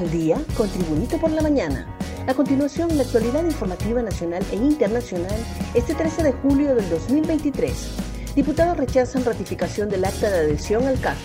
[0.00, 1.86] Al día con Tribunito por la mañana.
[2.26, 5.38] A continuación, la actualidad informativa nacional e internacional
[5.74, 7.72] este 13 de julio del 2023.
[8.34, 11.18] Diputados rechazan ratificación del acta de adhesión al CAF.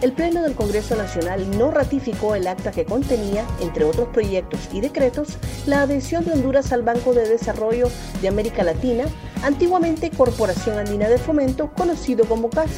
[0.00, 4.80] El Pleno del Congreso Nacional no ratificó el acta que contenía, entre otros proyectos y
[4.80, 5.36] decretos,
[5.66, 7.90] la adhesión de Honduras al Banco de Desarrollo
[8.22, 9.04] de América Latina,
[9.42, 12.70] antiguamente Corporación Andina de Fomento, conocido como CAF.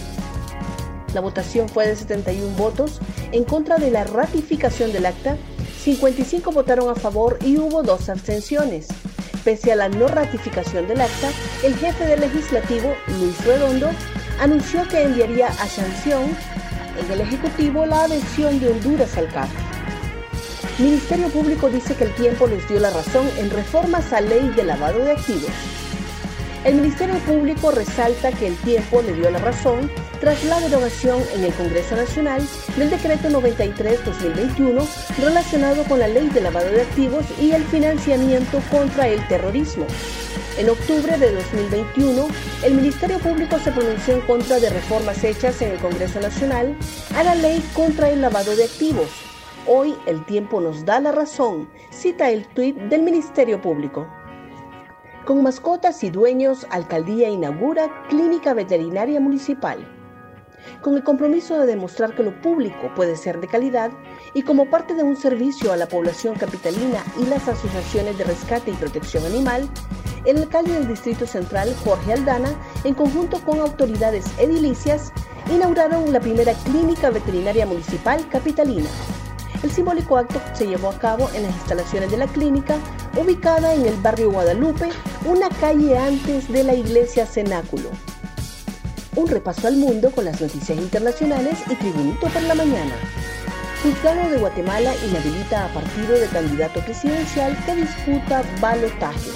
[1.14, 3.00] La votación fue de 71 votos
[3.32, 5.36] en contra de la ratificación del acta,
[5.82, 8.88] 55 votaron a favor y hubo dos abstenciones.
[9.44, 11.30] Pese a la no ratificación del acta,
[11.62, 13.90] el jefe del legislativo, Luis Redondo,
[14.40, 16.36] anunció que enviaría a sanción
[17.00, 19.48] en el Ejecutivo la adhesión de Honduras al CAF.
[20.78, 24.64] Ministerio Público dice que el tiempo les dio la razón en reformas a ley de
[24.64, 25.50] lavado de activos.
[26.64, 31.44] El Ministerio Público resalta que el tiempo le dio la razón tras la derogación en
[31.44, 32.42] el Congreso Nacional
[32.76, 34.86] del Decreto 93-2021
[35.18, 39.86] relacionado con la Ley de Lavado de Activos y el financiamiento contra el terrorismo.
[40.58, 42.28] En octubre de 2021,
[42.64, 46.76] el Ministerio Público se pronunció en contra de reformas hechas en el Congreso Nacional
[47.14, 49.08] a la Ley contra el Lavado de Activos.
[49.66, 54.08] Hoy el tiempo nos da la razón, cita el tuit del Ministerio Público.
[55.26, 59.97] Con mascotas y dueños, Alcaldía inaugura Clínica Veterinaria Municipal.
[60.80, 63.90] Con el compromiso de demostrar que lo público puede ser de calidad
[64.34, 68.70] y como parte de un servicio a la población capitalina y las asociaciones de rescate
[68.70, 69.68] y protección animal,
[70.24, 72.50] el alcalde del Distrito Central, Jorge Aldana,
[72.84, 75.12] en conjunto con autoridades edilicias,
[75.50, 78.88] inauguraron la primera clínica veterinaria municipal capitalina.
[79.62, 82.76] El simbólico acto se llevó a cabo en las instalaciones de la clínica,
[83.20, 84.90] ubicada en el barrio Guadalupe,
[85.26, 87.90] una calle antes de la iglesia Cenáculo.
[89.18, 92.94] Un repaso al mundo con las noticias internacionales y Tribunito por la mañana.
[93.82, 99.30] Juzgado de Guatemala inhabilita a partido de candidato presidencial que disputa balotaje.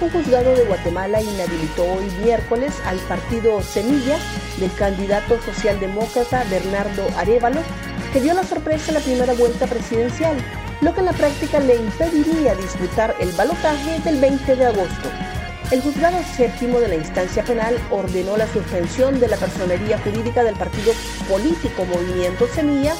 [0.00, 4.18] Un juzgado de Guatemala inhabilitó hoy miércoles al partido Semilla
[4.58, 7.60] del candidato socialdemócrata Bernardo Arevalo
[8.12, 10.36] que dio la sorpresa en la primera vuelta presidencial,
[10.80, 15.10] lo que en la práctica le impediría disputar el balotaje del 20 de agosto.
[15.74, 20.54] El juzgado séptimo de la instancia penal ordenó la suspensión de la personería jurídica del
[20.54, 20.92] partido
[21.28, 22.94] político Movimiento Semilla,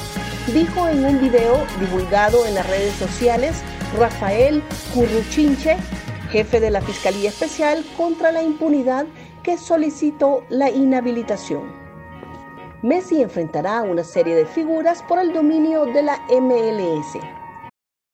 [0.53, 3.61] dijo en un video divulgado en las redes sociales
[3.97, 4.61] Rafael
[4.93, 5.77] Curruchinche,
[6.31, 9.05] jefe de la Fiscalía Especial contra la Impunidad,
[9.41, 11.71] que solicitó la inhabilitación.
[12.83, 17.23] Messi enfrentará una serie de figuras por el dominio de la MLS.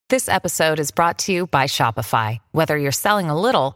[0.10, 2.38] This episode is brought to you by Shopify.
[2.52, 3.76] Whether you're selling a little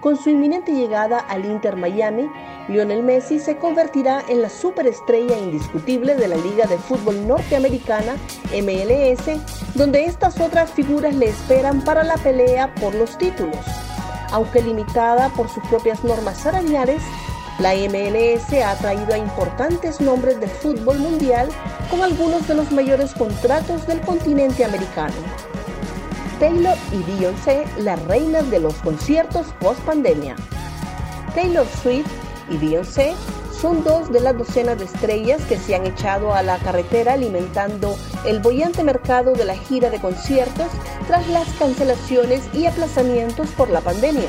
[0.00, 2.30] Con su inminente llegada al Inter Miami,
[2.68, 8.14] Lionel Messi se convertirá en la superestrella indiscutible de la Liga de Fútbol Norteamericana,
[8.52, 13.58] MLS, donde estas otras figuras le esperan para la pelea por los títulos.
[14.30, 17.02] Aunque limitada por sus propias normas salariales,
[17.58, 21.48] la MLS ha traído a importantes nombres del fútbol mundial
[21.90, 25.14] con algunos de los mayores contratos del continente americano.
[26.38, 30.36] Taylor y Beyoncé, las reinas de los conciertos post pandemia.
[31.34, 32.06] Taylor Swift
[32.48, 33.14] y Beyoncé
[33.60, 37.96] son dos de las docenas de estrellas que se han echado a la carretera alimentando
[38.24, 40.68] el bollante mercado de la gira de conciertos
[41.08, 44.28] tras las cancelaciones y aplazamientos por la pandemia.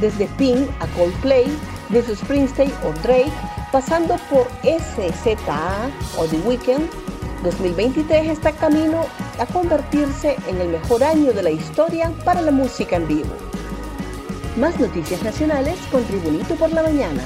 [0.00, 1.46] Desde Pink a Coldplay,
[1.88, 3.32] desde Springsteen o Drake,
[3.72, 6.88] pasando por SZA o The Weeknd,
[7.42, 9.06] 2023 está camino
[9.38, 13.34] a convertirse en el mejor año de la historia para la música en vivo.
[14.56, 17.22] Más noticias nacionales con Tribunito por la Mañana.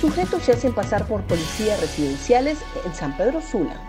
[0.00, 3.87] Sujetos se hacen pasar por policías residenciales en San Pedro Sula.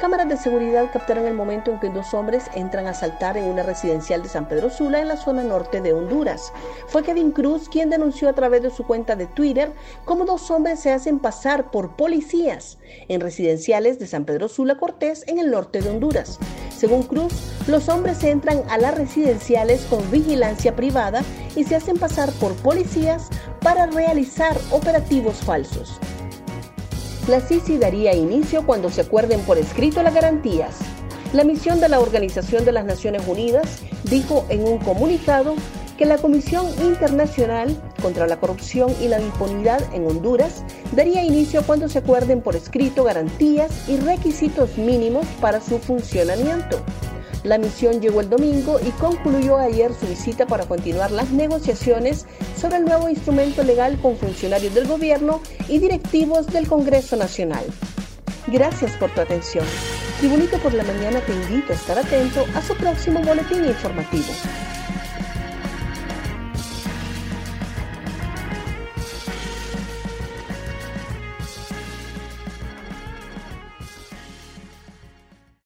[0.00, 3.64] Cámaras de seguridad captaron el momento en que dos hombres entran a asaltar en una
[3.64, 6.52] residencial de San Pedro Sula en la zona norte de Honduras.
[6.86, 9.72] Fue Kevin Cruz quien denunció a través de su cuenta de Twitter
[10.04, 12.78] cómo dos hombres se hacen pasar por policías
[13.08, 16.38] en residenciales de San Pedro Sula Cortés en el norte de Honduras.
[16.76, 17.32] Según Cruz,
[17.66, 21.22] los hombres entran a las residenciales con vigilancia privada
[21.56, 23.30] y se hacen pasar por policías
[23.60, 25.98] para realizar operativos falsos.
[27.28, 30.78] La CICI daría inicio cuando se acuerden por escrito las garantías.
[31.34, 35.54] La misión de la Organización de las Naciones Unidas dijo en un comunicado
[35.98, 41.90] que la Comisión Internacional contra la Corrupción y la Impunidad en Honduras daría inicio cuando
[41.90, 46.80] se acuerden por escrito garantías y requisitos mínimos para su funcionamiento.
[47.44, 52.26] La misión llegó el domingo y concluyó ayer su visita para continuar las negociaciones
[52.56, 57.64] sobre el nuevo instrumento legal con funcionarios del gobierno y directivos del Congreso Nacional.
[58.48, 59.64] Gracias por tu atención.
[60.18, 64.32] Tribunito por la Mañana te invito a estar atento a su próximo boletín informativo.